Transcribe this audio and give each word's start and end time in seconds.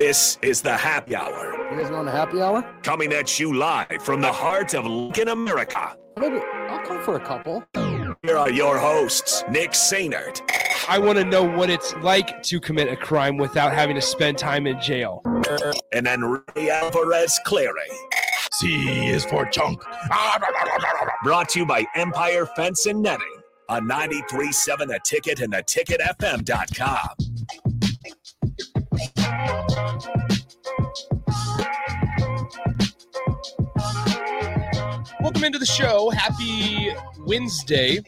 This 0.00 0.38
is 0.40 0.62
the 0.62 0.74
happy 0.74 1.14
hour. 1.14 1.54
You 1.70 1.78
guys 1.78 1.90
going 1.90 2.06
to 2.06 2.10
happy 2.10 2.40
hour? 2.40 2.64
Coming 2.82 3.12
at 3.12 3.38
you 3.38 3.54
live 3.54 4.02
from 4.02 4.22
the 4.22 4.32
heart 4.32 4.72
of 4.72 4.86
Lincoln, 4.86 5.28
America. 5.28 5.94
Maybe 6.18 6.40
I'll 6.70 6.82
come 6.86 7.02
for 7.02 7.16
a 7.16 7.20
couple. 7.20 7.62
Here 8.22 8.38
are 8.38 8.50
your 8.50 8.78
hosts, 8.78 9.44
Nick 9.50 9.72
Sainert. 9.72 10.40
I 10.88 10.98
want 10.98 11.18
to 11.18 11.24
know 11.26 11.42
what 11.42 11.68
it's 11.68 11.94
like 11.96 12.42
to 12.44 12.58
commit 12.58 12.88
a 12.88 12.96
crime 12.96 13.36
without 13.36 13.74
having 13.74 13.94
to 13.94 14.00
spend 14.00 14.38
time 14.38 14.66
in 14.66 14.80
jail. 14.80 15.20
And 15.92 16.06
Enrique 16.06 16.70
Alvarez 16.70 17.38
Clary. 17.44 17.90
C 18.52 19.06
is 19.06 19.26
for 19.26 19.44
chunk. 19.44 19.82
Brought 21.24 21.50
to 21.50 21.58
you 21.58 21.66
by 21.66 21.86
Empire 21.94 22.46
Fence 22.56 22.86
and 22.86 23.02
Netting 23.02 23.42
on 23.68 23.86
93.7 23.86 24.78
The 24.78 24.98
Ticket 25.04 25.40
and 25.40 25.52
theticketfm.com. 25.52 27.10
Welcome 35.40 35.54
into 35.54 35.58
the 35.58 35.64
show. 35.64 36.10
Happy 36.10 36.92
Wednesday. 37.20 38.00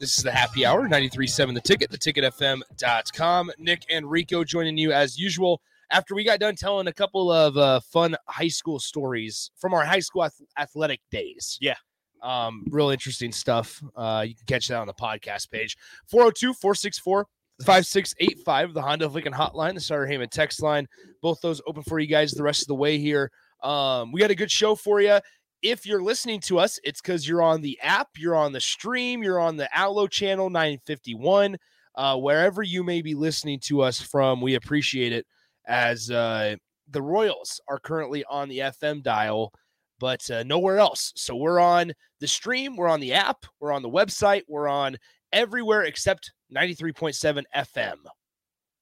This 0.00 0.16
is 0.16 0.24
the 0.24 0.32
happy 0.32 0.64
hour, 0.64 0.88
93.7 0.88 1.52
The 1.52 1.60
Ticket, 1.60 1.90
theticketfm.com. 1.90 3.50
Nick 3.58 3.82
and 3.90 4.10
Rico 4.10 4.42
joining 4.42 4.78
you 4.78 4.90
as 4.92 5.18
usual 5.18 5.60
after 5.90 6.14
we 6.14 6.24
got 6.24 6.40
done 6.40 6.56
telling 6.56 6.86
a 6.86 6.92
couple 6.94 7.30
of 7.30 7.58
uh, 7.58 7.80
fun 7.80 8.16
high 8.26 8.48
school 8.48 8.78
stories 8.78 9.50
from 9.58 9.74
our 9.74 9.84
high 9.84 9.98
school 9.98 10.24
ath- 10.24 10.40
athletic 10.58 11.02
days. 11.10 11.58
Yeah. 11.60 11.74
Um, 12.22 12.64
real 12.70 12.88
interesting 12.88 13.32
stuff. 13.32 13.82
Uh, 13.94 14.24
you 14.26 14.34
can 14.34 14.46
catch 14.46 14.68
that 14.68 14.78
on 14.78 14.86
the 14.86 14.94
podcast 14.94 15.50
page. 15.50 15.76
402 16.06 16.54
464 16.54 17.26
5685, 17.66 18.72
the 18.72 18.80
Honda 18.80 19.04
of 19.04 19.14
Lincoln 19.14 19.34
hotline, 19.34 19.74
the 19.74 19.80
Sutter 19.80 20.06
Heyman 20.06 20.30
text 20.30 20.62
line. 20.62 20.88
Both 21.20 21.42
those 21.42 21.60
open 21.66 21.82
for 21.82 21.98
you 21.98 22.06
guys 22.06 22.32
the 22.32 22.42
rest 22.42 22.62
of 22.62 22.68
the 22.68 22.76
way 22.76 22.96
here. 22.96 23.30
Um, 23.62 24.12
we 24.12 24.20
got 24.20 24.30
a 24.30 24.36
good 24.36 24.50
show 24.50 24.74
for 24.74 25.00
you. 25.00 25.18
If 25.62 25.86
you're 25.86 26.02
listening 26.02 26.40
to 26.42 26.58
us, 26.58 26.78
it's 26.84 27.00
because 27.00 27.26
you're 27.26 27.42
on 27.42 27.60
the 27.62 27.78
app, 27.82 28.08
you're 28.16 28.36
on 28.36 28.52
the 28.52 28.60
stream, 28.60 29.22
you're 29.22 29.40
on 29.40 29.56
the 29.56 29.68
Outlow 29.74 30.06
channel 30.06 30.50
951. 30.50 31.56
Uh, 31.94 32.16
wherever 32.16 32.62
you 32.62 32.84
may 32.84 33.02
be 33.02 33.14
listening 33.14 33.58
to 33.58 33.82
us 33.82 34.00
from, 34.00 34.40
we 34.40 34.54
appreciate 34.54 35.12
it 35.12 35.26
as 35.66 36.10
uh, 36.10 36.54
the 36.90 37.02
Royals 37.02 37.60
are 37.68 37.80
currently 37.80 38.24
on 38.30 38.48
the 38.48 38.58
FM 38.58 39.02
dial, 39.02 39.52
but 39.98 40.28
uh, 40.30 40.44
nowhere 40.44 40.78
else. 40.78 41.12
So 41.16 41.34
we're 41.34 41.58
on 41.58 41.92
the 42.20 42.28
stream, 42.28 42.76
we're 42.76 42.88
on 42.88 43.00
the 43.00 43.12
app, 43.12 43.44
we're 43.60 43.72
on 43.72 43.82
the 43.82 43.90
website, 43.90 44.42
we're 44.48 44.68
on 44.68 44.96
everywhere 45.32 45.82
except 45.82 46.32
93.7 46.54 47.42
FM, 47.54 47.96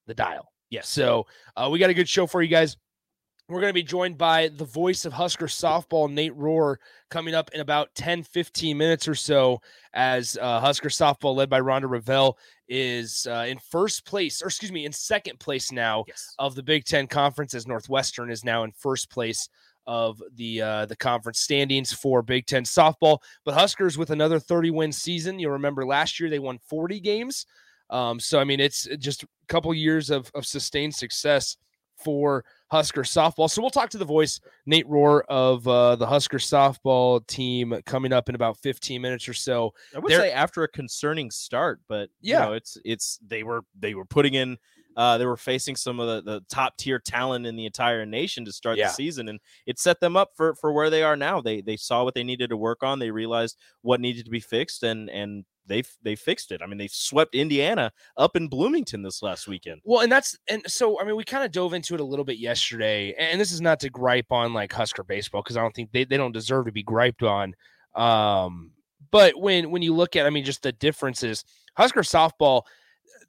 the 0.07 0.15
dial. 0.15 0.53
Yes. 0.71 0.89
So 0.89 1.27
uh, 1.57 1.69
we 1.71 1.79
got 1.79 1.91
a 1.91 1.95
good 1.95 2.09
show 2.09 2.27
for 2.27 2.43
you 2.43 2.49
guys. 2.49 2.77
We're 3.49 3.61
going 3.61 3.71
to 3.71 3.75
be 3.75 3.85
joined 3.85 4.19
by 4.19 4.49
the 4.49 4.65
voice 4.65 5.05
of 5.05 5.13
Husker 5.13 5.47
softball, 5.47 6.11
Nate 6.11 6.37
Rohr, 6.37 6.77
coming 7.11 7.33
up 7.33 7.49
in 7.55 7.61
about 7.61 7.95
10, 7.95 8.25
15 8.25 8.77
minutes 8.77 9.07
or 9.07 9.15
so 9.15 9.61
as 9.95 10.37
uh, 10.41 10.59
Husker 10.59 10.89
softball, 10.89 11.37
led 11.37 11.49
by 11.49 11.61
Rhonda 11.61 11.85
Revelle, 11.85 12.35
is 12.69 13.25
uh, 13.31 13.47
in 13.47 13.59
first 13.61 14.05
place, 14.05 14.43
or 14.43 14.47
excuse 14.47 14.73
me, 14.73 14.85
in 14.85 14.93
second 14.93 15.39
place 15.39 15.71
now 15.71 16.05
Yes. 16.09 16.35
of 16.41 16.57
the 16.57 16.63
Big 16.65 16.87
Ten 16.87 17.07
Conference, 17.07 17.55
as 17.55 17.69
Northwestern 17.69 18.33
is 18.33 18.45
now 18.45 18.65
in 18.65 18.73
first 18.73 19.11
place 19.11 19.49
of 19.87 20.21
the 20.35 20.61
uh, 20.61 20.87
the 20.87 20.97
conference 20.97 21.39
standings 21.39 21.93
for 21.93 22.21
Big 22.23 22.47
Ten 22.47 22.65
softball. 22.65 23.19
But 23.45 23.55
Huskers 23.55 23.97
with 23.97 24.11
another 24.11 24.41
30 24.41 24.73
win 24.73 24.91
season. 24.91 25.39
You'll 25.39 25.53
remember 25.53 25.87
last 25.87 26.19
year 26.19 26.29
they 26.29 26.41
won 26.41 26.59
40 26.59 26.99
games. 26.99 27.47
Um, 27.91 28.19
so 28.19 28.41
I 28.41 28.45
mean, 28.45 28.59
it's 28.59 28.89
just 28.99 29.23
a 29.23 29.29
couple 29.47 29.73
years 29.73 30.11
of, 30.11 30.33
of 30.35 30.45
sustained 30.45 30.97
success 30.97 31.57
for 32.05 32.45
Husker 32.71 33.03
softball. 33.03 33.49
So 33.51 33.63
we'll 33.63 33.71
talk 33.71 33.91
to 33.91 33.99
the 33.99 34.05
voice, 34.05 34.41
Nate 34.67 34.89
Rohr 34.89 35.23
of 35.29 35.67
uh, 35.69 35.97
the 35.97 36.07
Husker 36.07 36.39
softball 36.39 37.25
team, 37.27 37.75
coming 37.87 38.13
up 38.13 38.29
in 38.29 38.35
about 38.35 38.59
15 38.59 39.01
minutes 39.01 39.29
or 39.29 39.35
so. 39.35 39.73
I 39.95 39.99
would 40.01 40.11
They're- 40.11 40.19
say 40.21 40.33
after 40.33 40.63
a 40.63 40.69
concerning 40.69 41.31
start, 41.31 41.81
but 41.89 42.11
Yeah. 42.21 42.41
you 42.41 42.47
know, 42.47 42.53
it's 42.55 42.77
it's 42.85 43.19
they 43.27 43.43
were 43.43 43.63
they 43.79 43.95
were 43.95 44.05
putting 44.05 44.35
in 44.35 44.57
uh, 44.97 45.19
they 45.19 45.27
were 45.27 45.37
facing 45.37 45.77
some 45.77 46.01
of 46.01 46.09
the, 46.25 46.33
the 46.33 46.41
top 46.49 46.75
tier 46.79 46.99
talent 46.99 47.45
in 47.47 47.55
the 47.55 47.67
entire 47.67 48.07
nation 48.07 48.47
to 48.47 48.53
start 48.53 48.79
Yeah. 48.79 48.89
the 48.89 48.95
season, 48.95 49.29
and 49.29 49.39
it 49.67 49.79
set 49.79 50.01
them 50.01 50.17
up 50.17 50.31
for 50.35 50.55
for 50.55 50.73
where 50.73 50.89
they 50.91 51.03
are 51.03 51.17
now. 51.17 51.41
They 51.43 51.61
they 51.61 51.77
saw 51.77 52.03
what 52.03 52.15
they 52.15 52.25
needed 52.25 52.49
to 52.49 52.57
work 52.57 52.83
on. 52.83 52.99
They 52.99 53.11
realized 53.11 53.59
what 53.83 54.01
needed 54.01 54.25
to 54.25 54.31
be 54.31 54.41
fixed, 54.41 54.83
and 54.83 55.11
and 55.11 55.45
they 55.67 55.83
they 56.03 56.17
fixed 56.17 56.53
it. 56.53 56.63
I 56.63 56.67
mean, 56.67 56.79
they 56.79 56.89
swept 56.89 57.35
Indiana 57.35 57.93
up 58.17 58.37
in 58.37 58.49
Bloomington 58.49 59.03
this 59.03 59.23
last 59.23 59.49
weekend. 59.49 59.81
Well, 59.85 60.03
and 60.03 60.11
that's 60.11 60.37
and 60.49 60.63
so 60.67 61.01
I 61.01 61.05
mean 61.05 61.17
we 61.17 61.25
kind 61.25 61.45
of 61.45 61.53
dove 61.53 61.75
into 61.75 61.95
it 61.95 62.01
a 62.01 62.05
little 62.05 62.25
bit 62.25 62.39
yesterday, 62.39 63.15
and 63.19 63.41
this 63.41 63.53
is 63.53 63.61
not 63.61 63.81
to 63.81 63.91
gripe 63.91 64.31
on 64.31 64.53
like 64.53 64.73
Husker 64.73 65.05
baseball 65.05 65.43
because 65.43 65.57
I 65.57 65.63
don't 65.63 65.75
think 65.75 65.93
they, 65.93 66.05
they 66.05 66.17
don't 66.17 66.33
deserve 66.33 66.67
to 66.67 66.73
be 66.73 66.83
griped 66.83 67.23
on. 67.23 67.55
Um, 67.95 68.71
but 69.11 69.39
when 69.39 69.71
when 69.71 69.83
you 69.83 69.95
look 69.95 70.17
at 70.17 70.27
I 70.27 70.31
mean 70.31 70.45
just 70.45 70.63
the 70.63 70.73
differences, 70.73 71.45
Husker 71.77 72.01
softball, 72.01 72.63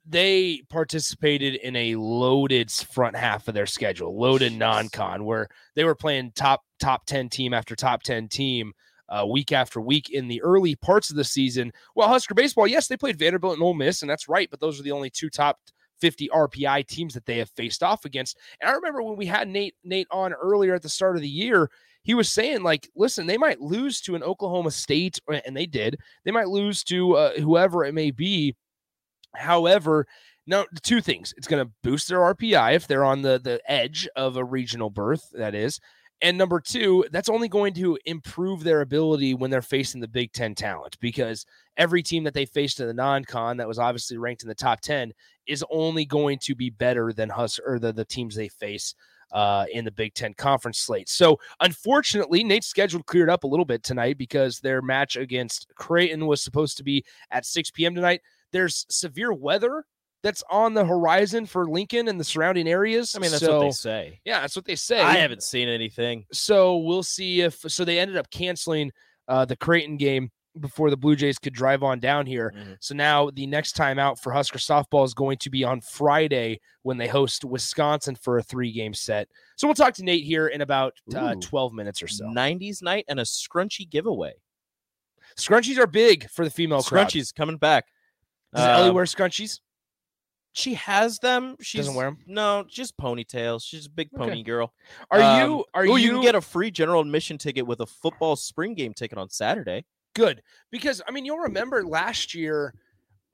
they 0.06 0.62
participated 0.70 1.56
in 1.56 1.76
a 1.76 1.96
loaded 1.96 2.70
front 2.70 3.16
half 3.16 3.48
of 3.48 3.54
their 3.54 3.66
schedule, 3.66 4.18
loaded 4.18 4.52
non-con, 4.52 5.24
where 5.24 5.48
they 5.74 5.84
were 5.84 5.94
playing 5.94 6.32
top 6.34 6.62
top 6.80 7.06
ten 7.06 7.28
team 7.28 7.52
after 7.52 7.76
top 7.76 8.02
ten 8.02 8.28
team. 8.28 8.72
Uh, 9.08 9.24
week 9.26 9.52
after 9.52 9.80
week 9.80 10.10
in 10.10 10.28
the 10.28 10.42
early 10.42 10.74
parts 10.74 11.08
of 11.08 11.16
the 11.16 11.24
season. 11.24 11.72
Well, 11.94 12.08
Husker 12.08 12.34
baseball, 12.34 12.66
yes, 12.66 12.88
they 12.88 12.96
played 12.96 13.18
Vanderbilt 13.18 13.54
and 13.54 13.62
Ole 13.62 13.72
Miss, 13.72 14.02
and 14.02 14.10
that's 14.10 14.28
right, 14.28 14.50
but 14.50 14.60
those 14.60 14.78
are 14.78 14.82
the 14.82 14.92
only 14.92 15.08
two 15.08 15.30
top 15.30 15.58
50 16.00 16.28
RPI 16.28 16.86
teams 16.86 17.14
that 17.14 17.26
they 17.26 17.38
have 17.38 17.50
faced 17.50 17.82
off 17.82 18.04
against. 18.04 18.38
And 18.60 18.70
I 18.70 18.74
remember 18.74 19.02
when 19.02 19.16
we 19.16 19.26
had 19.26 19.48
Nate 19.48 19.74
Nate 19.84 20.08
on 20.10 20.32
earlier 20.32 20.74
at 20.74 20.82
the 20.82 20.88
start 20.88 21.16
of 21.16 21.22
the 21.22 21.28
year, 21.28 21.70
he 22.02 22.14
was 22.14 22.30
saying 22.30 22.62
like, 22.62 22.88
listen, 22.96 23.26
they 23.26 23.36
might 23.36 23.60
lose 23.60 24.00
to 24.02 24.14
an 24.14 24.22
Oklahoma 24.22 24.70
State, 24.70 25.20
and 25.28 25.56
they 25.56 25.66
did. 25.66 25.98
They 26.24 26.30
might 26.30 26.48
lose 26.48 26.82
to 26.84 27.14
uh, 27.16 27.32
whoever 27.40 27.84
it 27.84 27.94
may 27.94 28.10
be. 28.10 28.56
However, 29.34 30.06
no, 30.46 30.64
two 30.82 31.02
things. 31.02 31.34
It's 31.36 31.46
going 31.46 31.64
to 31.64 31.72
boost 31.82 32.08
their 32.08 32.20
RPI 32.20 32.74
if 32.74 32.86
they're 32.86 33.04
on 33.04 33.22
the 33.22 33.38
the 33.38 33.60
edge 33.70 34.08
of 34.16 34.36
a 34.36 34.44
regional 34.44 34.90
berth. 34.90 35.28
That 35.32 35.54
is. 35.54 35.80
And 36.20 36.36
number 36.36 36.60
two, 36.60 37.04
that's 37.12 37.28
only 37.28 37.48
going 37.48 37.74
to 37.74 37.96
improve 38.04 38.64
their 38.64 38.80
ability 38.80 39.34
when 39.34 39.50
they're 39.50 39.62
facing 39.62 40.00
the 40.00 40.08
Big 40.08 40.32
Ten 40.32 40.54
talent 40.54 40.98
because 41.00 41.46
every 41.76 42.02
team 42.02 42.24
that 42.24 42.34
they 42.34 42.44
faced 42.44 42.80
in 42.80 42.88
the 42.88 42.94
non 42.94 43.24
con 43.24 43.56
that 43.58 43.68
was 43.68 43.78
obviously 43.78 44.18
ranked 44.18 44.42
in 44.42 44.48
the 44.48 44.54
top 44.54 44.80
10 44.80 45.12
is 45.46 45.64
only 45.70 46.04
going 46.04 46.38
to 46.40 46.56
be 46.56 46.70
better 46.70 47.12
than 47.12 47.28
Hus 47.28 47.60
or 47.64 47.78
the, 47.78 47.92
the 47.92 48.04
teams 48.04 48.34
they 48.34 48.48
face 48.48 48.94
uh, 49.32 49.66
in 49.72 49.84
the 49.84 49.92
Big 49.92 50.14
Ten 50.14 50.34
conference 50.34 50.78
slate. 50.78 51.08
So 51.08 51.38
unfortunately, 51.60 52.42
Nate's 52.42 52.66
schedule 52.66 53.02
cleared 53.02 53.30
up 53.30 53.44
a 53.44 53.48
little 53.48 53.64
bit 53.64 53.84
tonight 53.84 54.18
because 54.18 54.58
their 54.58 54.82
match 54.82 55.16
against 55.16 55.68
Creighton 55.76 56.26
was 56.26 56.42
supposed 56.42 56.76
to 56.78 56.84
be 56.84 57.04
at 57.30 57.46
6 57.46 57.70
p.m. 57.70 57.94
tonight. 57.94 58.22
There's 58.50 58.86
severe 58.88 59.32
weather 59.32 59.84
that's 60.22 60.42
on 60.50 60.74
the 60.74 60.84
horizon 60.84 61.46
for 61.46 61.68
Lincoln 61.68 62.08
and 62.08 62.18
the 62.18 62.24
surrounding 62.24 62.68
areas. 62.68 63.14
I 63.14 63.20
mean, 63.20 63.30
that's 63.30 63.44
so, 63.44 63.58
what 63.58 63.64
they 63.66 63.70
say. 63.70 64.20
Yeah, 64.24 64.40
that's 64.40 64.56
what 64.56 64.64
they 64.64 64.74
say. 64.74 65.00
I 65.00 65.14
haven't 65.16 65.42
seen 65.42 65.68
anything. 65.68 66.24
So 66.32 66.78
we'll 66.78 67.02
see 67.02 67.42
if 67.42 67.58
so 67.68 67.84
they 67.84 67.98
ended 67.98 68.16
up 68.16 68.30
canceling 68.30 68.90
uh, 69.28 69.44
the 69.44 69.56
Creighton 69.56 69.96
game 69.96 70.30
before 70.58 70.90
the 70.90 70.96
Blue 70.96 71.14
Jays 71.14 71.38
could 71.38 71.52
drive 71.52 71.84
on 71.84 72.00
down 72.00 72.26
here. 72.26 72.52
Mhm. 72.56 72.76
So 72.80 72.92
now 72.94 73.30
the 73.30 73.46
next 73.46 73.72
time 73.72 73.98
out 74.00 74.20
for 74.20 74.32
Husker 74.32 74.58
softball 74.58 75.04
is 75.04 75.14
going 75.14 75.38
to 75.38 75.50
be 75.50 75.62
on 75.62 75.80
Friday 75.80 76.58
when 76.82 76.96
they 76.98 77.06
host 77.06 77.44
Wisconsin 77.44 78.16
for 78.16 78.38
a 78.38 78.42
three 78.42 78.72
game 78.72 78.94
set. 78.94 79.28
So 79.56 79.68
we'll 79.68 79.74
talk 79.74 79.94
to 79.94 80.02
Nate 80.04 80.24
here 80.24 80.48
in 80.48 80.62
about 80.62 80.94
uh, 81.14 81.36
12 81.40 81.72
minutes 81.74 82.02
or 82.02 82.08
so. 82.08 82.24
90s 82.24 82.82
night 82.82 83.04
and 83.08 83.20
a 83.20 83.24
scrunchy 83.24 83.88
giveaway. 83.88 84.32
Scrunchies 85.36 85.78
are 85.78 85.86
big 85.86 86.28
for 86.30 86.44
the 86.44 86.50
female 86.50 86.82
crowd. 86.82 87.06
Scrunchies 87.08 87.32
coming 87.32 87.58
back. 87.58 87.86
Does 88.52 88.64
Ellie 88.66 88.88
Um, 88.88 88.94
wear 88.96 89.04
scrunchies? 89.04 89.60
She 90.58 90.74
has 90.74 91.18
them. 91.20 91.54
She 91.60 91.78
Doesn't 91.78 91.94
wear 91.94 92.06
them. 92.06 92.18
No, 92.26 92.64
just 92.68 92.96
ponytails. 92.96 93.62
She's 93.64 93.86
a 93.86 93.90
big 93.90 94.08
Okay. 94.12 94.24
pony 94.28 94.42
girl. 94.42 94.72
Are 95.10 95.20
Um, 95.22 95.40
you 95.40 95.64
are 95.72 95.82
oh, 95.86 95.94
you, 95.94 96.06
you 96.06 96.10
can 96.14 96.20
get 96.22 96.34
a 96.34 96.40
free 96.40 96.72
general 96.72 97.00
admission 97.00 97.38
ticket 97.38 97.64
with 97.64 97.80
a 97.80 97.86
football 97.86 98.34
spring 98.34 98.74
game 98.74 98.92
ticket 98.92 99.18
on 99.18 99.28
Saturday. 99.28 99.84
good? 100.14 100.42
Because 100.72 101.00
I 101.06 101.12
mean, 101.12 101.24
you'll 101.24 101.38
remember 101.38 101.84
last 101.84 102.34
year 102.34 102.74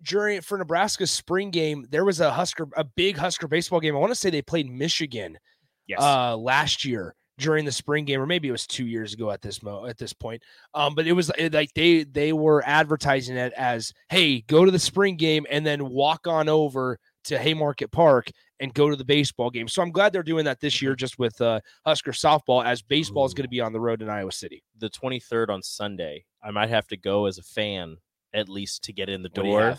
during 0.03 0.43
for 0.43 0.59
Nebraska's 0.59 1.11
spring 1.11 1.51
game, 1.51 1.87
there 1.89 2.05
was 2.05 2.21
a 2.21 2.31
Husker 2.31 2.69
a 2.77 2.85
big 2.85 3.17
Husker 3.17 3.49
baseball 3.49 3.81
game. 3.81 3.97
I 3.97 3.99
want 3.99 4.11
to 4.11 4.17
say 4.17 4.29
they 4.29 4.43
played 4.43 4.71
Michigan 4.71 5.39
Yes. 5.87 6.01
uh 6.03 6.37
last 6.37 6.85
year 6.85 7.15
during 7.39 7.65
the 7.65 7.73
spring 7.73 8.05
game 8.05 8.21
or 8.21 8.27
maybe 8.27 8.49
it 8.49 8.53
was 8.53 8.67
2 8.67 8.87
years 8.87 9.13
ago 9.13 9.31
at 9.31 9.43
this 9.43 9.61
mo 9.63 9.87
at 9.87 9.99
this 9.99 10.13
point 10.13 10.41
um 10.73 10.95
but 10.95 11.05
it 11.07 11.13
was 11.13 11.31
uh, 11.33 11.49
like 11.53 11.69
they 11.75 12.05
they 12.05 12.33
were 12.33 12.63
advertising 12.65 13.37
it 13.37 13.53
as 13.55 13.93
hey 14.09 14.41
go 14.43 14.65
to 14.65 14.71
the 14.71 14.79
spring 14.79 15.17
game 15.17 15.45
and 15.51 15.67
then 15.67 15.89
walk 15.91 16.27
on 16.29 16.49
over 16.49 16.97
to 17.25 17.39
Haymarket 17.39 17.91
Park 17.91 18.31
and 18.61 18.73
go 18.75 18.89
to 18.89 18.97
the 18.97 19.05
baseball 19.05 19.51
game 19.51 19.69
so 19.69 19.83
I'm 19.83 19.91
glad 19.91 20.13
they're 20.13 20.23
doing 20.23 20.45
that 20.45 20.61
this 20.61 20.81
year 20.81 20.95
just 20.95 21.19
with 21.19 21.41
uh 21.41 21.61
Husker 21.85 22.13
softball 22.13 22.65
as 22.65 22.83
baseball 22.83 23.25
is 23.25 23.35
going 23.35 23.45
to 23.45 23.51
be 23.51 23.61
on 23.61 23.73
the 23.73 23.81
road 23.81 24.03
in 24.03 24.09
Iowa 24.09 24.33
City 24.33 24.63
the 24.79 24.91
23rd 24.91 25.49
on 25.51 25.63
Sunday. 25.63 26.25
I 26.43 26.51
might 26.51 26.71
have 26.71 26.87
to 26.89 26.97
go 26.97 27.27
as 27.27 27.39
a 27.39 27.43
fan 27.43 27.97
at 28.33 28.49
least 28.49 28.85
to 28.85 28.93
get 28.93 29.09
in 29.09 29.23
the 29.23 29.29
door. 29.29 29.77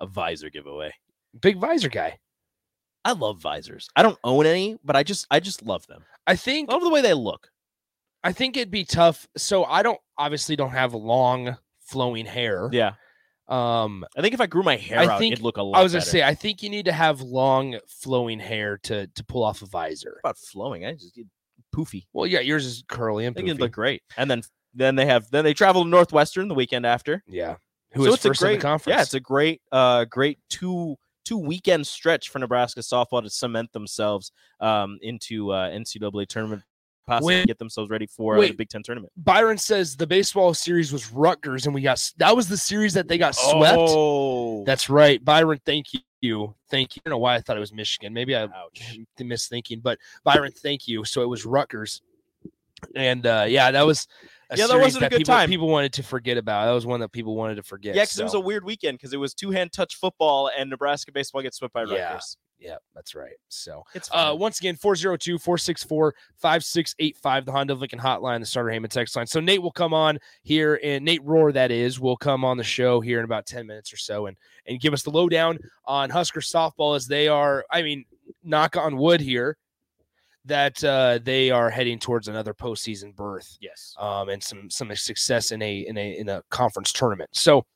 A 0.00 0.06
visor 0.06 0.48
giveaway. 0.50 0.92
big 1.40 1.58
visor 1.58 1.88
guy 1.88 2.18
I 3.04 3.12
love 3.12 3.40
visors. 3.40 3.88
I 3.96 4.02
don't 4.02 4.18
own 4.24 4.44
any, 4.44 4.76
but 4.84 4.96
I 4.96 5.02
just 5.02 5.26
I 5.30 5.40
just 5.40 5.62
love 5.62 5.86
them. 5.86 6.04
I 6.26 6.36
think 6.36 6.68
I 6.68 6.74
love 6.74 6.82
the 6.82 6.90
way 6.90 7.00
they 7.00 7.14
look. 7.14 7.48
I 8.22 8.32
think 8.32 8.56
it'd 8.56 8.70
be 8.70 8.84
tough. 8.84 9.26
So 9.36 9.64
I 9.64 9.82
don't 9.82 10.00
obviously 10.18 10.56
don't 10.56 10.72
have 10.72 10.92
long 10.94 11.56
flowing 11.80 12.26
hair. 12.26 12.68
Yeah. 12.72 12.92
Um, 13.48 14.04
I 14.16 14.20
think 14.22 14.34
if 14.34 14.40
I 14.40 14.46
grew 14.46 14.62
my 14.62 14.76
hair 14.76 14.98
I 15.00 15.06
out, 15.06 15.18
think- 15.18 15.32
it'd 15.32 15.42
look 15.42 15.56
a 15.56 15.62
lot 15.62 15.78
I 15.78 15.82
was 15.82 15.92
gonna 15.92 16.00
better. 16.02 16.10
say 16.10 16.22
I 16.22 16.34
think 16.34 16.62
you 16.62 16.68
need 16.70 16.84
to 16.84 16.92
have 16.92 17.20
long 17.22 17.78
flowing 17.88 18.38
hair 18.40 18.78
to 18.84 19.06
to 19.06 19.24
pull 19.24 19.42
off 19.42 19.62
a 19.62 19.66
visor. 19.66 20.18
about 20.22 20.36
flowing. 20.38 20.84
I 20.84 20.92
just 20.92 21.14
get 21.14 21.26
poofy. 21.74 22.06
Well, 22.12 22.26
yeah, 22.26 22.40
yours 22.40 22.66
is 22.66 22.84
curly 22.88 23.24
and 23.26 23.34
I 23.34 23.36
think 23.36 23.48
it'd 23.48 23.58
poofy. 23.58 23.62
look 23.62 23.72
great. 23.72 24.02
And 24.16 24.30
then 24.30 24.42
then 24.74 24.96
they 24.96 25.06
have 25.06 25.30
then 25.30 25.44
they 25.44 25.54
travel 25.54 25.82
to 25.84 25.88
Northwestern 25.88 26.48
the 26.48 26.54
weekend 26.54 26.84
after. 26.86 27.22
yeah. 27.26 27.56
Who 27.94 28.04
so 28.04 28.08
is 28.10 28.14
it's 28.16 28.24
a 28.26 28.28
first 28.28 28.40
great 28.42 28.52
in 28.54 28.58
the 28.58 28.62
conference? 28.62 28.96
Yeah, 28.96 29.02
it's 29.02 29.14
a 29.14 29.20
great 29.20 29.62
uh 29.72 30.04
great 30.04 30.38
two 30.50 30.96
two 31.24 31.38
weekend 31.38 31.86
stretch 31.86 32.28
for 32.28 32.38
Nebraska 32.38 32.80
softball 32.80 33.22
to 33.22 33.30
cement 33.30 33.72
themselves 33.72 34.30
um 34.60 34.98
into 35.00 35.52
uh 35.52 35.70
NCAA 35.70 36.26
tournament 36.26 36.62
possibly 37.08 37.34
Wait. 37.36 37.46
get 37.46 37.58
themselves 37.58 37.90
ready 37.90 38.06
for 38.06 38.36
uh, 38.38 38.42
the 38.42 38.52
Big 38.52 38.68
Ten 38.68 38.82
tournament. 38.82 39.12
Byron 39.16 39.58
says 39.58 39.96
the 39.96 40.06
baseball 40.06 40.54
series 40.54 40.92
was 40.92 41.10
Rutgers, 41.12 41.66
and 41.66 41.74
we 41.74 41.82
got 41.82 42.12
that 42.18 42.36
was 42.36 42.48
the 42.48 42.56
series 42.56 42.94
that 42.94 43.08
they 43.08 43.18
got 43.18 43.34
swept. 43.34 43.76
Oh, 43.78 44.64
That's 44.64 44.88
right, 44.90 45.24
Byron. 45.24 45.60
Thank 45.64 45.86
you, 46.20 46.54
thank 46.70 46.94
you. 46.94 47.02
I 47.04 47.08
don't 47.08 47.16
know 47.16 47.18
why 47.18 47.34
I 47.34 47.40
thought 47.40 47.56
it 47.56 47.60
was 47.60 47.72
Michigan. 47.72 48.12
Maybe 48.12 48.36
I 48.36 48.42
ouch. 48.42 48.98
misthinking, 49.18 49.82
but 49.82 49.98
Byron, 50.24 50.52
thank 50.52 50.86
you. 50.86 51.04
So 51.04 51.22
it 51.22 51.28
was 51.28 51.44
Rutgers, 51.46 52.02
and 52.94 53.26
uh, 53.26 53.46
yeah, 53.48 53.70
that 53.70 53.86
was 53.86 54.06
a 54.50 54.56
Yeah, 54.56 54.66
that 54.66 54.78
wasn't 54.78 55.04
a 55.04 55.08
good 55.08 55.18
people, 55.18 55.34
time. 55.34 55.48
People 55.48 55.68
wanted 55.68 55.92
to 55.94 56.02
forget 56.02 56.36
about. 56.36 56.66
That 56.66 56.72
was 56.72 56.86
one 56.86 57.00
that 57.00 57.12
people 57.12 57.36
wanted 57.36 57.56
to 57.56 57.62
forget. 57.62 57.94
Yeah, 57.94 58.02
because 58.04 58.18
it 58.18 58.24
was 58.24 58.34
a 58.34 58.40
weird 58.40 58.64
weekend 58.64 58.98
because 58.98 59.12
it 59.12 59.18
was 59.18 59.34
two 59.34 59.50
hand 59.50 59.72
touch 59.72 59.96
football 59.96 60.50
and 60.56 60.70
Nebraska 60.70 61.12
baseball 61.12 61.42
gets 61.42 61.58
swept 61.58 61.74
by 61.74 61.84
Yeah. 61.84 62.12
Rutgers. 62.12 62.36
Yeah, 62.58 62.76
that's 62.94 63.14
right. 63.14 63.34
So 63.48 63.84
It's 63.94 64.08
Uh, 64.12 64.34
once 64.36 64.58
again, 64.58 64.76
402 64.76 65.38
464 65.38 66.14
5685, 66.36 67.44
the 67.44 67.52
Honda 67.52 67.74
Lincoln 67.74 67.98
hotline, 67.98 68.40
the 68.40 68.46
starter 68.46 68.70
Heyman 68.70 68.88
text 68.88 69.14
line. 69.16 69.26
So 69.26 69.40
Nate 69.40 69.62
will 69.62 69.70
come 69.70 69.94
on 69.94 70.18
here, 70.42 70.80
and 70.82 71.04
Nate 71.04 71.24
Rohr, 71.24 71.52
that 71.52 71.70
is, 71.70 72.00
will 72.00 72.16
come 72.16 72.44
on 72.44 72.56
the 72.56 72.64
show 72.64 73.00
here 73.00 73.18
in 73.18 73.24
about 73.24 73.46
10 73.46 73.66
minutes 73.66 73.92
or 73.92 73.96
so 73.96 74.26
and, 74.26 74.36
and 74.66 74.80
give 74.80 74.92
us 74.92 75.02
the 75.02 75.10
lowdown 75.10 75.58
on 75.84 76.10
Husker 76.10 76.40
softball 76.40 76.96
as 76.96 77.06
they 77.06 77.28
are, 77.28 77.64
I 77.70 77.82
mean, 77.82 78.04
knock 78.42 78.76
on 78.76 78.96
wood 78.96 79.20
here, 79.20 79.56
that 80.44 80.82
uh, 80.82 81.18
they 81.22 81.50
are 81.50 81.70
heading 81.70 81.98
towards 81.98 82.26
another 82.26 82.54
postseason 82.54 83.14
berth 83.14 83.56
yes. 83.60 83.94
um, 83.98 84.30
and 84.30 84.42
some 84.42 84.70
some 84.70 84.94
success 84.96 85.52
in 85.52 85.60
a 85.60 85.80
in 85.80 85.98
a 85.98 86.18
in 86.18 86.28
a 86.28 86.42
conference 86.50 86.90
tournament. 86.90 87.28
So, 87.34 87.66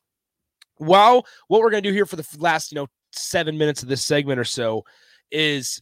while 0.76 1.26
what 1.48 1.60
we're 1.60 1.70
going 1.70 1.82
to 1.82 1.88
do 1.88 1.94
here 1.94 2.06
for 2.06 2.16
the 2.16 2.26
last 2.38 2.72
you 2.72 2.76
know 2.76 2.86
seven 3.12 3.58
minutes 3.58 3.82
of 3.82 3.88
this 3.88 4.04
segment 4.04 4.40
or 4.40 4.44
so 4.44 4.84
is 5.30 5.80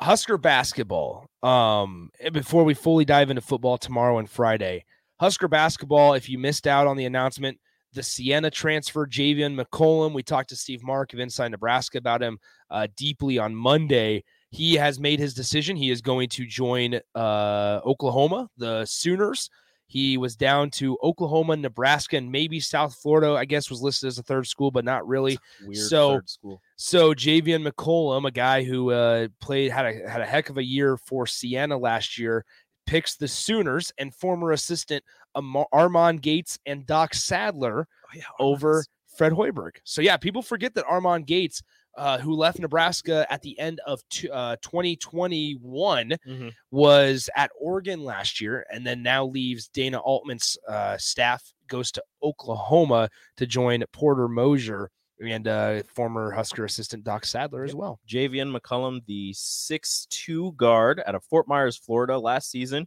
Husker 0.00 0.36
basketball. 0.36 1.26
Um, 1.42 2.10
before 2.32 2.64
we 2.64 2.74
fully 2.74 3.04
dive 3.04 3.30
into 3.30 3.40
football 3.40 3.78
tomorrow 3.78 4.18
and 4.18 4.28
Friday, 4.28 4.84
Husker 5.20 5.48
basketball. 5.48 6.14
If 6.14 6.28
you 6.28 6.38
missed 6.38 6.66
out 6.66 6.86
on 6.86 6.96
the 6.96 7.06
announcement, 7.06 7.58
the 7.94 8.02
Siena 8.02 8.50
transfer, 8.50 9.06
Javian 9.06 9.58
McCollum. 9.58 10.12
We 10.12 10.22
talked 10.22 10.50
to 10.50 10.56
Steve 10.56 10.84
Marik 10.84 11.14
of 11.14 11.18
Inside 11.18 11.50
Nebraska 11.50 11.98
about 11.98 12.22
him 12.22 12.38
uh, 12.70 12.88
deeply 12.96 13.38
on 13.38 13.54
Monday. 13.54 14.22
He 14.50 14.74
has 14.74 15.00
made 15.00 15.18
his 15.18 15.34
decision. 15.34 15.76
He 15.76 15.90
is 15.90 16.02
going 16.02 16.28
to 16.30 16.46
join 16.46 17.00
uh, 17.14 17.80
Oklahoma, 17.84 18.48
the 18.58 18.84
Sooners. 18.84 19.48
He 19.86 20.18
was 20.18 20.34
down 20.36 20.70
to 20.72 20.98
Oklahoma, 21.02 21.56
Nebraska, 21.56 22.16
and 22.16 22.30
maybe 22.30 22.58
South 22.60 22.94
Florida. 22.96 23.34
I 23.34 23.44
guess 23.44 23.70
was 23.70 23.82
listed 23.82 24.08
as 24.08 24.18
a 24.18 24.22
third 24.22 24.46
school, 24.46 24.70
but 24.70 24.84
not 24.84 25.06
really. 25.06 25.38
Weird 25.64 25.76
so- 25.76 26.14
third 26.14 26.30
school. 26.30 26.62
So 26.76 27.14
Javian 27.14 27.66
McCollum, 27.66 28.26
a 28.26 28.30
guy 28.30 28.62
who 28.62 28.90
uh, 28.90 29.28
played 29.40 29.70
had 29.70 29.86
a 29.86 30.10
had 30.10 30.20
a 30.20 30.26
heck 30.26 30.50
of 30.50 30.58
a 30.58 30.64
year 30.64 30.96
for 30.96 31.26
Siena 31.26 31.76
last 31.78 32.18
year, 32.18 32.44
picks 32.86 33.16
the 33.16 33.28
Sooners 33.28 33.92
and 33.98 34.14
former 34.14 34.52
assistant 34.52 35.02
Armon 35.36 36.20
Gates 36.20 36.58
and 36.66 36.86
Doc 36.86 37.14
Sadler 37.14 37.86
Oh, 38.06 38.08
yeah, 38.14 38.22
over 38.38 38.84
Fred 39.16 39.32
Hoiberg. 39.32 39.72
So 39.84 40.02
yeah, 40.02 40.16
people 40.16 40.42
forget 40.42 40.74
that 40.74 40.86
Armon 40.86 41.26
Gates, 41.26 41.62
uh, 41.96 42.18
who 42.18 42.34
left 42.34 42.58
Nebraska 42.58 43.26
at 43.30 43.42
the 43.42 43.58
end 43.58 43.80
of 43.86 44.00
t- 44.08 44.28
uh, 44.30 44.56
2021, 44.62 46.10
Mhm. 46.26 46.52
was 46.70 47.28
at 47.36 47.50
Oregon 47.60 48.04
last 48.04 48.40
year, 48.40 48.66
and 48.70 48.86
then 48.86 49.02
now 49.02 49.24
leaves 49.26 49.68
Dana 49.68 49.98
Altman's 49.98 50.56
uh, 50.68 50.96
staff, 50.98 51.52
goes 51.68 51.90
to 51.92 52.02
Oklahoma 52.22 53.08
to 53.36 53.46
join 53.46 53.84
Porter 53.92 54.28
Moser 54.28 54.90
and 55.20 55.48
uh, 55.48 55.82
former 55.94 56.30
Husker 56.32 56.64
assistant 56.64 57.02
Doc 57.04 57.24
Sadler 57.24 57.64
as 57.64 57.74
well. 57.74 57.98
Javian 58.06 58.54
McCollum, 58.54 59.00
the 59.06 59.32
6'2 59.32 60.54
guard 60.56 61.02
out 61.06 61.14
of 61.14 61.24
Fort 61.24 61.48
Myers, 61.48 61.76
Florida, 61.76 62.18
last 62.18 62.50
season. 62.50 62.86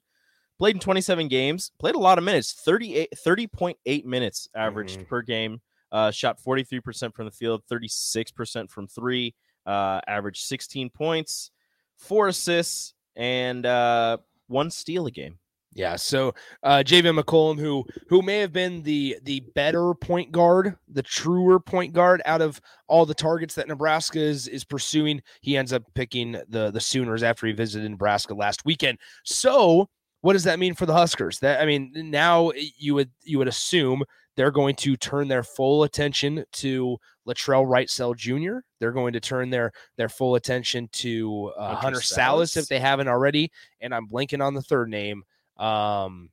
Played 0.60 0.76
in 0.76 0.80
27 0.82 1.30
games, 1.30 1.72
played 1.80 1.96
a 1.96 2.00
lot 2.00 2.18
of 2.18 2.24
minutes, 2.26 2.52
38, 2.54 3.14
30.8 3.26 4.06
minutes 4.06 4.50
averaged 4.54 5.00
Mhm. 5.00 5.08
per 5.08 5.22
game. 5.22 5.62
Uh, 5.92 6.12
shot 6.12 6.40
43% 6.42 7.14
from 7.14 7.26
the 7.26 7.32
field, 7.32 7.64
36% 7.72 8.70
from 8.70 8.88
three, 8.88 9.34
uh, 9.66 10.00
averaged 10.08 10.44
16 10.44 10.90
points, 10.90 11.52
four 11.98 12.28
assists, 12.28 12.94
and 13.16 13.66
uh, 13.66 14.18
one 14.48 14.70
steal 14.72 15.08
a 15.08 15.12
game. 15.12 15.38
Yeah, 15.76 15.98
so 15.98 16.34
uh 16.64 16.84
Javian 16.84 17.20
McCollum, 17.20 17.60
who 17.60 17.86
who 18.08 18.24
may 18.24 18.40
have 18.40 18.52
been 18.52 18.82
the 18.82 19.20
the 19.24 19.42
better 19.54 19.94
point 19.94 20.32
guard, 20.32 20.76
the 20.92 21.04
truer 21.04 21.60
point 21.60 21.94
guard 21.94 22.24
out 22.26 22.42
of 22.42 22.60
all 22.88 23.06
the 23.06 23.14
targets 23.14 23.54
that 23.56 23.68
Nebraska 23.68 24.20
is 24.20 24.48
is 24.48 24.64
pursuing, 24.64 25.22
he 25.42 25.58
ends 25.58 25.72
up 25.72 25.84
picking 25.94 26.32
the 26.50 26.72
the 26.72 26.80
Sooners 26.82 27.22
after 27.22 27.46
he 27.46 27.54
visited 27.54 27.90
Nebraska 27.90 28.34
last 28.34 28.66
weekend. 28.66 28.98
So 29.24 29.88
what 30.22 30.34
does 30.34 30.44
that 30.46 30.60
mean 30.60 30.74
for 30.74 30.86
the 30.86 30.94
Huskers? 30.94 31.40
That 31.40 31.62
I 31.62 31.66
mean, 31.66 31.92
now 31.96 32.52
you 32.56 32.96
would 32.96 33.12
you 33.24 33.38
would 33.38 33.48
assume 33.48 34.04
they're 34.40 34.52
going 34.52 34.74
to 34.74 34.96
turn 34.96 35.28
their 35.28 35.44
full 35.44 35.84
attention 35.84 36.46
to 36.54 36.98
Latrell 37.28 37.68
Wrightsell 37.68 38.16
Jr. 38.16 38.60
They're 38.80 38.94
going 38.94 39.12
to 39.12 39.20
turn 39.20 39.50
their 39.50 39.74
their 39.98 40.08
full 40.08 40.36
attention 40.36 40.88
to 40.94 41.52
uh, 41.58 41.76
Hunter 41.76 41.82
Hunter 41.82 42.00
Sallis 42.00 42.56
if 42.56 42.70
they 42.70 42.80
haven't 42.80 43.10
already. 43.10 43.52
And 43.82 43.94
I'm 43.94 44.08
blanking 44.08 44.42
on 44.42 44.54
the 44.54 44.62
third 44.62 44.90
name. 44.90 45.24
Um, 45.58 46.30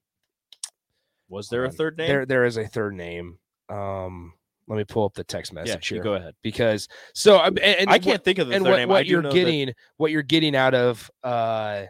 Was 1.29 1.49
there 1.49 1.64
a 1.64 1.70
third 1.73 1.99
name? 1.99 2.06
There, 2.06 2.26
there 2.26 2.44
is 2.44 2.58
a 2.58 2.69
third 2.69 2.94
name. 2.94 3.41
Um, 3.69 4.35
let 4.69 4.76
me 4.76 4.85
pull 4.85 5.05
up 5.05 5.14
the 5.14 5.25
text 5.25 5.52
message 5.52 5.91
you 5.91 5.97
here 5.97 6.05
go 6.05 6.14
ahead. 6.14 6.35
because 6.43 6.87
so 7.12 7.38
um, 7.38 7.59
and, 7.61 7.81
and 7.81 7.91
I 7.91 7.99
can't 7.99 8.23
think 8.23 8.38
of 8.38 8.47
the 8.47 8.55
and 8.55 8.64
third 8.64 8.70
what, 8.70 8.76
name. 8.76 8.91
I 8.91 8.93
what 8.93 9.06
you're 9.06 9.20
know 9.20 9.31
that- 9.31 9.35
getting 9.35 9.75
what 9.97 10.12
you're 10.12 10.23
getting 10.23 10.55
out 10.55 10.75
of 10.75 11.11
uh 11.25 11.87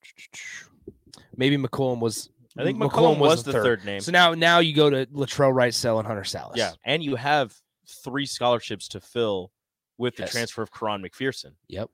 maybe 1.36 1.58
McCollum 1.58 2.00
was 2.00 2.30
I 2.58 2.64
think 2.64 2.78
McCollum, 2.78 3.18
was, 3.18 3.42
the 3.42 3.52
third, 3.52 3.84
name. 3.84 4.00
So 4.00 4.12
now 4.12 4.34
now 4.34 4.60
you 4.60 4.74
go 4.74 4.88
to 4.90 5.06
Latrell 5.06 5.52
Wrightsell 5.52 5.98
and 5.98 6.06
Hunter 6.06 6.22
Sallis. 6.22 6.56
Yeah, 6.56 6.72
and 6.84 7.02
you 7.02 7.16
have 7.16 7.54
three 8.04 8.26
scholarships 8.26 8.88
to 8.88 9.00
fill 9.00 9.50
with 9.98 10.16
the 10.16 10.26
transfer 10.26 10.62
of 10.62 10.70
Quaran 10.70 11.02
McPherson. 11.02 11.52
Yep. 11.68 11.90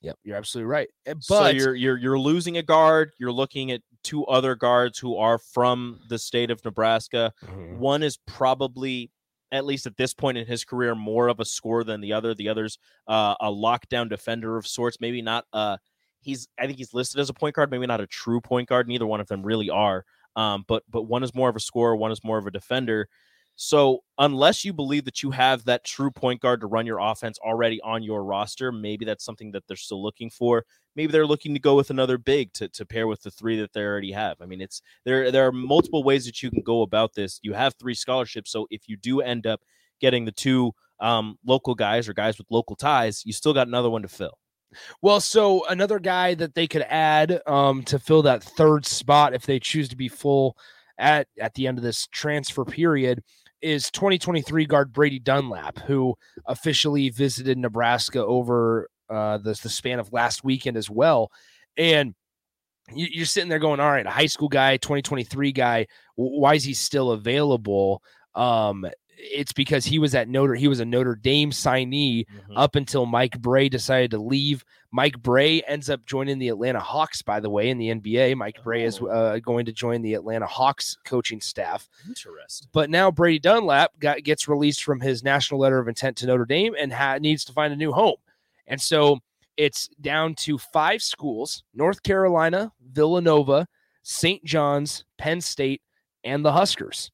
Yep. 0.00 0.18
You're 0.22 0.36
absolutely 0.36 0.70
right. 0.70 0.88
Uh, 1.08 1.14
But 1.14 1.22
so 1.24 1.46
you're 1.48 1.74
you're 1.74 1.96
you're 1.96 2.18
losing 2.18 2.58
a 2.58 2.62
guard. 2.62 3.12
You're 3.18 3.32
looking 3.32 3.70
at 3.70 3.80
two 4.02 4.24
other 4.26 4.54
guards 4.54 4.98
who 4.98 5.16
are 5.16 5.38
from 5.38 6.00
the 6.08 6.18
state 6.18 6.50
of 6.50 6.62
Nebraska. 6.64 7.32
Mhm. 7.44 7.78
One 7.78 8.02
is 8.02 8.18
probably, 8.26 9.10
at 9.50 9.64
least 9.64 9.86
at 9.86 9.96
this 9.96 10.12
point 10.12 10.36
in 10.36 10.46
his 10.46 10.62
career, 10.64 10.94
more 10.94 11.28
of 11.28 11.40
a 11.40 11.44
scorer 11.44 11.84
than 11.84 12.02
the 12.02 12.12
other. 12.12 12.34
The 12.34 12.50
other's 12.50 12.78
uh, 13.08 13.34
a 13.40 13.50
lockdown 13.50 14.10
defender 14.10 14.58
of 14.58 14.66
sorts. 14.66 15.00
Maybe 15.00 15.22
not. 15.22 15.46
Uh, 15.54 15.78
he's 16.24 16.48
I 16.58 16.66
think 16.66 16.78
he's 16.78 16.94
listed 16.94 17.20
as 17.20 17.28
a 17.28 17.34
point 17.34 17.54
guard. 17.54 17.70
Maybe 17.70 17.86
not 17.86 18.00
a 18.00 18.06
true 18.06 18.40
point 18.40 18.68
guard. 18.68 18.88
Neither 18.88 19.06
one 19.06 19.20
of 19.20 19.28
them 19.28 19.42
really 19.42 19.70
are. 19.70 20.04
Um, 20.36 20.64
but 20.66 20.82
but 20.88 21.02
one 21.02 21.22
is 21.22 21.34
more 21.34 21.48
of 21.48 21.56
a 21.56 21.60
scorer. 21.60 21.96
One 21.96 22.12
is 22.12 22.24
more 22.24 22.38
of 22.38 22.46
a 22.46 22.50
defender. 22.50 23.08
So 23.56 24.00
unless 24.18 24.64
you 24.64 24.72
believe 24.72 25.04
that 25.04 25.22
you 25.22 25.30
have 25.30 25.64
that 25.64 25.84
true 25.84 26.10
point 26.10 26.40
guard 26.40 26.60
to 26.60 26.66
run 26.66 26.86
your 26.86 26.98
offense 26.98 27.38
already 27.38 27.80
on 27.82 28.02
your 28.02 28.24
roster, 28.24 28.72
maybe 28.72 29.04
that's 29.04 29.24
something 29.24 29.52
that 29.52 29.62
they're 29.68 29.76
still 29.76 30.02
looking 30.02 30.28
for. 30.28 30.64
Maybe 30.96 31.12
they're 31.12 31.26
looking 31.26 31.54
to 31.54 31.60
go 31.60 31.76
with 31.76 31.90
another 31.90 32.18
big 32.18 32.52
to, 32.54 32.68
to 32.68 32.84
pair 32.84 33.06
with 33.06 33.22
the 33.22 33.30
three 33.30 33.60
that 33.60 33.72
they 33.72 33.82
already 33.82 34.10
have. 34.12 34.38
I 34.40 34.46
mean, 34.46 34.60
it's 34.60 34.82
there. 35.04 35.30
There 35.30 35.46
are 35.46 35.52
multiple 35.52 36.02
ways 36.02 36.24
that 36.26 36.42
you 36.42 36.50
can 36.50 36.62
go 36.62 36.82
about 36.82 37.14
this. 37.14 37.38
You 37.42 37.52
have 37.52 37.74
three 37.74 37.94
scholarships, 37.94 38.50
so 38.50 38.66
if 38.70 38.88
you 38.88 38.96
do 38.96 39.20
end 39.20 39.46
up 39.46 39.60
getting 40.00 40.24
the 40.24 40.32
two 40.32 40.72
um, 41.00 41.38
local 41.44 41.74
guys 41.74 42.08
or 42.08 42.14
guys 42.14 42.38
with 42.38 42.46
local 42.50 42.76
ties, 42.76 43.22
you 43.24 43.32
still 43.32 43.54
got 43.54 43.68
another 43.68 43.90
one 43.90 44.02
to 44.02 44.08
fill. 44.08 44.38
Well, 45.02 45.20
so 45.20 45.66
another 45.66 45.98
guy 45.98 46.34
that 46.34 46.54
they 46.54 46.66
could 46.66 46.82
add 46.82 47.40
um, 47.46 47.82
to 47.84 47.98
fill 47.98 48.22
that 48.22 48.42
third 48.42 48.86
spot 48.86 49.34
if 49.34 49.46
they 49.46 49.58
choose 49.58 49.88
to 49.90 49.96
be 49.96 50.08
full 50.08 50.56
at 50.98 51.26
at 51.40 51.54
the 51.54 51.66
end 51.66 51.78
of 51.78 51.84
this 51.84 52.06
transfer 52.12 52.64
period 52.64 53.22
is 53.62 53.90
2023 53.90 54.66
guard 54.66 54.92
Brady 54.92 55.18
Dunlap, 55.18 55.78
who 55.80 56.14
officially 56.46 57.08
visited 57.08 57.56
Nebraska 57.56 58.24
over 58.24 58.88
uh, 59.08 59.38
the, 59.38 59.58
the 59.62 59.68
span 59.68 59.98
of 59.98 60.12
last 60.12 60.44
weekend 60.44 60.76
as 60.76 60.90
well. 60.90 61.32
And 61.76 62.14
you, 62.92 63.06
you're 63.10 63.26
sitting 63.26 63.48
there 63.48 63.58
going, 63.58 63.80
all 63.80 63.90
right, 63.90 64.06
a 64.06 64.10
high 64.10 64.26
school 64.26 64.48
guy, 64.48 64.76
2023 64.76 65.52
guy, 65.52 65.86
why 66.16 66.54
is 66.54 66.64
he 66.64 66.74
still 66.74 67.12
available? 67.12 68.02
Um, 68.34 68.86
it's 69.16 69.52
because 69.52 69.84
he 69.84 69.98
was 69.98 70.14
at 70.14 70.28
Notre 70.28 70.54
he 70.54 70.68
was 70.68 70.80
a 70.80 70.84
Notre 70.84 71.14
Dame 71.14 71.50
signee 71.50 72.26
Mhm. 72.26 72.54
up 72.56 72.74
until 72.76 73.06
Mike 73.06 73.40
Brey 73.40 73.68
decided 73.68 74.10
to 74.12 74.18
leave. 74.18 74.64
Mike 74.92 75.20
Brey 75.22 75.62
ends 75.66 75.90
up 75.90 76.04
joining 76.06 76.38
the 76.38 76.48
Atlanta 76.48 76.78
Hawks, 76.80 77.20
by 77.22 77.40
the 77.40 77.50
way, 77.50 77.68
in 77.70 77.78
the 77.78 77.90
NBA. 77.90 78.34
Mike 78.36 78.62
Brey 78.62 78.84
is 78.84 79.00
Oh. 79.00 79.06
uh, 79.06 79.38
going 79.40 79.64
to 79.66 79.72
join 79.72 80.02
the 80.02 80.14
Atlanta 80.14 80.46
Hawks 80.46 80.96
coaching 81.04 81.40
staff. 81.40 81.88
Interesting. 82.06 82.68
But 82.72 82.90
now 82.90 83.10
Brady 83.10 83.38
Dunlap 83.40 83.98
got, 83.98 84.22
gets 84.22 84.46
released 84.48 84.84
from 84.84 85.00
his 85.00 85.24
national 85.24 85.58
letter 85.60 85.78
of 85.80 85.88
intent 85.88 86.16
to 86.18 86.26
Notre 86.26 86.44
Dame 86.44 86.74
and 86.78 86.92
ha- 86.92 87.18
needs 87.18 87.44
to 87.46 87.52
find 87.52 87.72
a 87.72 87.76
new 87.76 87.92
home. 87.92 88.16
And 88.66 88.80
so 88.80 89.18
it's 89.56 89.88
down 90.00 90.34
to 90.36 90.58
five 90.58 91.02
schools 91.02 91.64
North 91.74 92.02
Carolina, 92.02 92.72
Villanova, 92.92 93.66
St. 94.02 94.44
John's, 94.44 95.04
Penn 95.18 95.40
State, 95.40 95.82
and 96.24 96.44
the 96.44 96.52
Huskers 96.52 97.10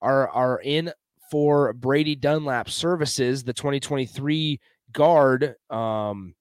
are, 0.00 0.28
are 0.30 0.60
in 0.64 0.92
for 1.32 1.72
Brady 1.72 2.14
Dunlap 2.14 2.68
services, 2.68 3.42
the 3.42 3.54
2023 3.54 4.60
guard. 4.92 5.54
Um, 5.70 6.34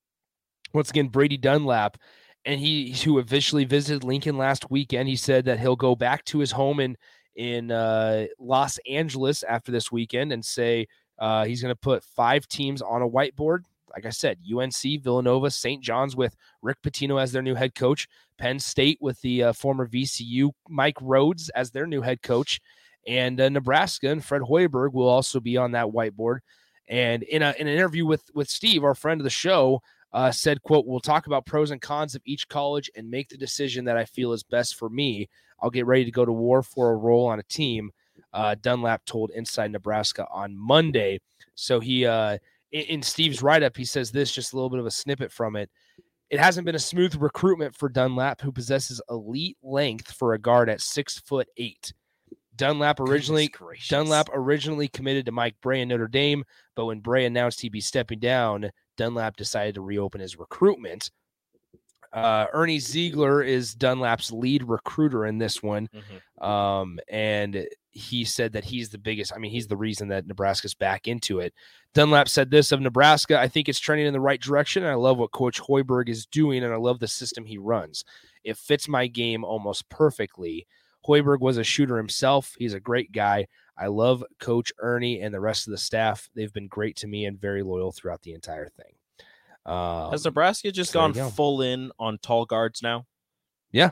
once 0.73 0.89
again, 0.89 1.07
Brady 1.07 1.37
Dunlap. 1.37 1.95
And 2.43 2.59
he 2.59 2.91
who 2.91 3.19
officially 3.19 3.63
visited 3.63 4.03
Lincoln 4.03 4.37
last 4.37 4.69
weekend, 4.69 5.07
he 5.07 5.15
said 5.15 5.45
that 5.45 5.61
he'll 5.61 5.77
go 5.77 5.95
back 5.95 6.25
to 6.25 6.39
his 6.39 6.51
home 6.51 6.81
in 6.81 6.97
in 7.37 7.71
uh, 7.71 8.25
Los 8.37 8.79
Angeles 8.85 9.43
after 9.43 9.71
this 9.71 9.93
weekend 9.93 10.33
and 10.33 10.43
say 10.43 10.87
uh, 11.19 11.45
he's 11.45 11.61
going 11.61 11.73
to 11.73 11.79
put 11.79 12.03
five 12.03 12.45
teams 12.49 12.81
on 12.81 13.01
a 13.01 13.07
whiteboard. 13.07 13.59
Like 13.93 14.05
I 14.05 14.09
said, 14.09 14.39
UNC, 14.53 15.01
Villanova, 15.01 15.51
St. 15.51 15.81
John's 15.81 16.17
with 16.17 16.35
Rick 16.61 16.81
Pitino 16.81 17.21
as 17.21 17.31
their 17.31 17.41
new 17.41 17.55
head 17.55 17.75
coach, 17.75 18.09
Penn 18.37 18.59
State 18.59 18.97
with 18.99 19.21
the 19.21 19.43
uh, 19.43 19.53
former 19.53 19.87
VCU 19.87 20.51
Mike 20.67 20.95
Rhoades 20.95 21.49
as 21.55 21.71
their 21.71 21.87
new 21.87 22.01
head 22.01 22.21
coach, 22.21 22.59
and 23.07 23.39
uh, 23.39 23.49
Nebraska 23.49 24.09
and 24.09 24.23
Fred 24.23 24.41
Hoiberg 24.41 24.93
will 24.93 25.07
also 25.07 25.39
be 25.39 25.57
on 25.57 25.71
that 25.71 25.87
whiteboard. 25.87 26.39
And 26.87 27.23
in, 27.23 27.41
a, 27.41 27.55
in 27.57 27.67
an 27.67 27.73
interview 27.73 28.05
with 28.05 28.23
with 28.33 28.49
Steve, 28.49 28.83
our 28.83 28.95
friend 28.95 29.21
of 29.21 29.23
the 29.23 29.29
show, 29.29 29.81
uh, 30.13 30.31
said, 30.31 30.61
"quote 30.63 30.85
We'll 30.85 30.99
talk 30.99 31.27
about 31.27 31.45
pros 31.45 31.71
and 31.71 31.81
cons 31.81 32.15
of 32.15 32.21
each 32.25 32.47
college 32.47 32.89
and 32.95 33.09
make 33.09 33.29
the 33.29 33.37
decision 33.37 33.85
that 33.85 33.97
I 33.97 34.05
feel 34.05 34.33
is 34.33 34.43
best 34.43 34.75
for 34.75 34.89
me. 34.89 35.29
I'll 35.61 35.69
get 35.69 35.85
ready 35.85 36.05
to 36.05 36.11
go 36.11 36.25
to 36.25 36.31
war 36.31 36.63
for 36.63 36.91
a 36.91 36.95
role 36.95 37.27
on 37.27 37.39
a 37.39 37.43
team." 37.43 37.91
Uh, 38.33 38.55
Dunlap 38.61 39.03
told 39.05 39.31
Inside 39.31 39.71
Nebraska 39.71 40.25
on 40.31 40.55
Monday. 40.55 41.19
So 41.55 41.79
he, 41.79 42.05
uh, 42.05 42.37
in, 42.71 42.81
in 42.83 43.03
Steve's 43.03 43.41
write 43.41 43.63
up, 43.63 43.75
he 43.75 43.85
says 43.85 44.11
this 44.11 44.31
just 44.31 44.53
a 44.53 44.55
little 44.55 44.69
bit 44.69 44.79
of 44.79 44.85
a 44.85 44.91
snippet 44.91 45.31
from 45.31 45.55
it. 45.55 45.69
It 46.29 46.39
hasn't 46.39 46.65
been 46.65 46.75
a 46.75 46.79
smooth 46.79 47.15
recruitment 47.15 47.75
for 47.75 47.89
Dunlap, 47.89 48.39
who 48.39 48.53
possesses 48.53 49.01
elite 49.09 49.57
length 49.61 50.13
for 50.13 50.33
a 50.33 50.39
guard 50.39 50.69
at 50.69 50.79
six 50.79 51.19
foot 51.19 51.47
eight. 51.57 51.93
Dunlap 52.55 52.99
originally 52.99 53.47
Dunlap 53.89 54.29
originally 54.33 54.87
committed 54.87 55.25
to 55.25 55.31
Mike 55.31 55.55
Brey 55.61 55.81
in 55.81 55.87
Notre 55.89 56.07
Dame, 56.07 56.43
but 56.75 56.85
when 56.85 56.99
Brey 56.99 57.25
announced 57.25 57.61
he'd 57.61 57.71
be 57.71 57.81
stepping 57.81 58.19
down, 58.19 58.71
Dunlap 58.97 59.37
decided 59.37 59.75
to 59.75 59.81
reopen 59.81 60.21
his 60.21 60.37
recruitment. 60.37 61.11
Uh, 62.13 62.45
Ernie 62.51 62.77
Zeigler 62.77 63.45
is 63.45 63.73
Dunlap's 63.73 64.31
lead 64.33 64.63
recruiter 64.63 65.25
in 65.25 65.37
this 65.37 65.63
one. 65.63 65.87
Mhm. 65.93 66.45
Um, 66.45 66.99
and 67.07 67.65
he 67.91 68.25
said 68.25 68.51
that 68.53 68.65
he's 68.65 68.89
the 68.89 68.97
biggest. 68.97 69.31
I 69.33 69.37
mean, 69.37 69.51
he's 69.51 69.67
the 69.67 69.77
reason 69.77 70.09
that 70.09 70.27
Nebraska's 70.27 70.73
back 70.73 71.07
into 71.07 71.39
it. 71.39 71.53
Dunlap 71.93 72.27
said 72.27 72.51
this 72.51 72.71
of 72.73 72.81
Nebraska 72.81 73.39
I 73.39 73.47
think 73.47 73.69
it's 73.69 73.79
trending 73.79 74.07
in 74.07 74.13
the 74.13 74.19
right 74.19 74.41
direction. 74.41 74.83
And 74.83 74.91
I 74.91 74.95
love 74.95 75.17
what 75.17 75.31
Coach 75.31 75.61
Hoiberg 75.61 76.09
is 76.09 76.25
doing, 76.25 76.63
and 76.63 76.73
I 76.73 76.77
love 76.77 76.99
the 76.99 77.07
system 77.07 77.45
he 77.45 77.57
runs. 77.57 78.03
It 78.43 78.57
fits 78.57 78.89
my 78.89 79.07
game 79.07 79.43
almost 79.45 79.87
perfectly. 79.89 80.67
Hoiberg 81.07 81.39
was 81.39 81.57
a 81.57 81.63
shooter 81.63 81.97
himself. 81.97 82.53
He's 82.57 82.73
a 82.73 82.79
great 82.79 83.11
guy. 83.11 83.47
I 83.77 83.87
love 83.87 84.23
Coach 84.39 84.71
Ernie 84.79 85.21
and 85.21 85.33
the 85.33 85.39
rest 85.39 85.67
of 85.67 85.71
the 85.71 85.77
staff. 85.77 86.29
They've 86.35 86.53
been 86.53 86.67
great 86.67 86.95
to 86.97 87.07
me 87.07 87.25
and 87.25 87.39
very 87.39 87.63
loyal 87.63 87.91
throughout 87.91 88.21
the 88.21 88.33
entire 88.33 88.67
thing. 88.69 88.93
Um, 89.65 90.11
Has 90.11 90.25
Nebraska 90.25 90.71
just 90.71 90.93
gone 90.93 91.11
go. 91.13 91.29
full 91.29 91.61
in 91.61 91.91
on 91.99 92.17
tall 92.19 92.45
guards 92.45 92.81
now? 92.83 93.05
Yeah. 93.71 93.91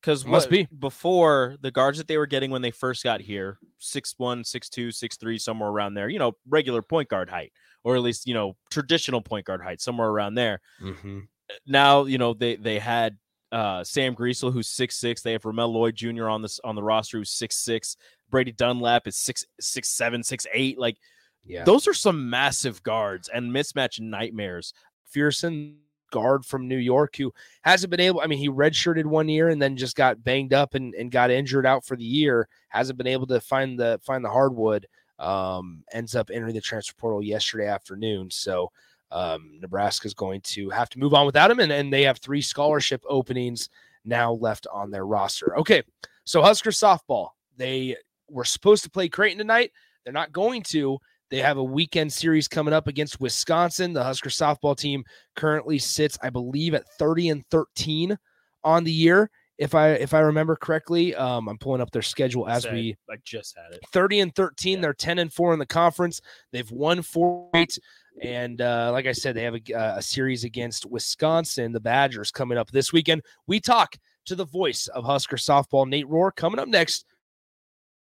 Because 0.00 0.24
Must 0.26 0.50
be. 0.50 0.66
before 0.78 1.56
the 1.60 1.70
guards 1.70 1.98
that 1.98 2.08
they 2.08 2.18
were 2.18 2.26
getting 2.26 2.50
when 2.50 2.60
they 2.62 2.72
first 2.72 3.04
got 3.04 3.20
here, 3.20 3.58
six 3.78 4.14
one, 4.16 4.42
six 4.42 4.68
two, 4.68 4.90
six 4.90 5.16
three, 5.16 5.38
somewhere 5.38 5.68
around 5.68 5.94
there, 5.94 6.08
you 6.08 6.18
know, 6.18 6.32
regular 6.48 6.82
point 6.82 7.08
guard 7.08 7.30
height, 7.30 7.52
or 7.84 7.94
at 7.94 8.02
least, 8.02 8.26
you 8.26 8.34
know, 8.34 8.56
traditional 8.70 9.20
point 9.20 9.46
guard 9.46 9.62
height, 9.62 9.80
somewhere 9.80 10.08
around 10.08 10.34
there. 10.34 10.60
mhm. 10.82 11.28
Now, 11.66 12.04
you 12.04 12.18
know, 12.18 12.34
they 12.34 12.56
they 12.56 12.78
had 12.80 13.16
uh 13.52 13.84
Sam 13.84 14.16
Griesel, 14.16 14.52
who's 14.52 14.68
six 14.68 14.96
six. 14.96 15.22
They 15.22 15.32
have 15.32 15.44
Ramel 15.44 15.72
Lloyd 15.72 15.94
Jr. 15.94 16.28
on 16.28 16.42
this 16.42 16.58
on 16.64 16.74
the 16.74 16.82
roster 16.82 17.18
who's 17.18 17.30
six 17.30 17.56
six. 17.56 17.96
Brady 18.30 18.52
Dunlap 18.52 19.06
is 19.06 19.16
six 19.16 19.44
six 19.60 19.88
seven, 19.90 20.22
six 20.22 20.46
eight. 20.52 20.78
Like 20.78 20.96
Yeah. 21.44 21.64
those 21.64 21.86
are 21.86 21.94
some 21.94 22.28
massive 22.30 22.82
guards 22.82 23.28
and 23.28 23.52
mismatch 23.52 24.00
nightmares. 24.00 24.72
McPherson, 25.14 25.76
guard 26.10 26.44
from 26.44 26.68
New 26.68 26.76
York, 26.76 27.16
who 27.16 27.32
hasn't 27.62 27.90
been 27.90 28.00
able. 28.00 28.20
I 28.20 28.26
mean, 28.26 28.38
he 28.38 28.48
redshirted 28.48 29.04
one 29.06 29.28
year 29.28 29.48
and 29.48 29.60
then 29.60 29.76
just 29.76 29.96
got 29.96 30.22
banged 30.22 30.52
up 30.52 30.74
and, 30.74 30.94
and 30.94 31.10
got 31.10 31.30
injured 31.30 31.66
out 31.66 31.84
for 31.84 31.96
the 31.96 32.04
year. 32.04 32.48
Hasn't 32.68 32.98
been 32.98 33.06
able 33.06 33.26
to 33.28 33.40
find 33.40 33.78
the 33.78 33.98
find 34.04 34.24
the 34.24 34.30
hardwood. 34.30 34.86
Um, 35.18 35.84
ends 35.92 36.14
up 36.16 36.30
entering 36.32 36.54
the 36.54 36.60
transfer 36.60 36.94
portal 36.98 37.22
yesterday 37.22 37.66
afternoon. 37.66 38.30
So 38.30 38.70
um, 39.12 39.58
Nebraska's 39.60 40.14
going 40.14 40.40
to 40.42 40.70
have 40.70 40.88
to 40.90 40.98
move 40.98 41.14
on 41.14 41.26
without 41.26 41.50
him, 41.50 41.60
and, 41.60 41.70
and 41.70 41.92
they 41.92 42.02
have 42.02 42.18
three 42.18 42.42
scholarship 42.42 43.02
openings 43.08 43.68
now 44.04 44.32
left 44.32 44.66
on 44.72 44.90
their 44.90 45.06
roster. 45.06 45.56
Okay, 45.58 45.82
so 46.24 46.42
Husker 46.42 46.70
softball. 46.70 47.30
They 47.56 47.96
were 48.28 48.44
supposed 48.44 48.84
to 48.84 48.90
play 48.90 49.08
Creighton 49.08 49.38
tonight. 49.38 49.72
They're 50.04 50.12
not 50.12 50.32
going 50.32 50.62
to. 50.64 50.98
They 51.30 51.38
have 51.38 51.56
a 51.56 51.64
weekend 51.64 52.12
series 52.12 52.48
coming 52.48 52.74
up 52.74 52.88
against 52.88 53.20
Wisconsin. 53.20 53.92
The 53.92 54.02
Husker 54.02 54.28
softball 54.28 54.76
team 54.76 55.04
currently 55.34 55.78
sits, 55.78 56.18
I 56.22 56.30
believe, 56.30 56.74
at 56.74 56.88
30 56.98 57.30
and 57.30 57.46
13 57.46 58.18
on 58.64 58.84
the 58.84 58.92
year. 58.92 59.30
If 59.58 59.74
I 59.74 59.90
if 59.90 60.12
I 60.12 60.20
remember 60.20 60.56
correctly, 60.56 61.14
um, 61.14 61.48
I'm 61.48 61.58
pulling 61.58 61.80
up 61.80 61.90
their 61.90 62.02
schedule 62.02 62.48
as 62.48 62.66
we 62.66 62.96
I 63.08 63.16
just 63.24 63.56
had 63.56 63.74
it. 63.74 63.80
30 63.92 64.20
and 64.20 64.34
13. 64.34 64.74
Yeah. 64.74 64.82
They're 64.82 64.94
10 64.94 65.18
and 65.20 65.32
4 65.32 65.52
in 65.52 65.58
the 65.58 65.66
conference. 65.66 66.20
They've 66.50 66.70
won 66.70 67.00
four 67.02 67.48
eight. 67.54 67.78
And 68.20 68.60
uh, 68.60 68.90
like 68.92 69.06
I 69.06 69.12
said, 69.12 69.34
they 69.34 69.42
have 69.42 69.54
a, 69.54 69.94
a 69.96 70.02
series 70.02 70.44
against 70.44 70.86
Wisconsin, 70.86 71.72
the 71.72 71.80
Badgers, 71.80 72.30
coming 72.30 72.58
up 72.58 72.70
this 72.70 72.92
weekend. 72.92 73.22
We 73.46 73.58
talk 73.58 73.96
to 74.26 74.34
the 74.34 74.44
voice 74.44 74.86
of 74.88 75.04
Husker 75.04 75.36
softball, 75.36 75.88
Nate 75.88 76.08
Rohr, 76.08 76.34
coming 76.34 76.60
up 76.60 76.68
next. 76.68 77.04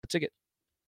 Ticket. 0.08 0.32